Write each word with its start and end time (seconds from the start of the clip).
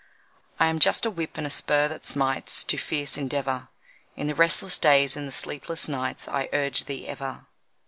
I 0.59 0.65
am 0.65 0.79
just 0.79 1.05
a 1.05 1.11
whip 1.11 1.37
and 1.37 1.45
a 1.45 1.51
spur 1.51 1.87
that 1.87 2.07
smites 2.07 2.63
To 2.63 2.75
fierce 2.75 3.19
endeavour. 3.19 3.67
In 4.15 4.25
the 4.25 4.33
restless 4.33 4.79
days 4.79 5.15
and 5.15 5.27
the 5.27 5.31
sleepless 5.31 5.87
nights 5.87 6.27
I 6.27 6.49
urge 6.51 6.85
thee 6.85 7.07
ever. 7.07 7.45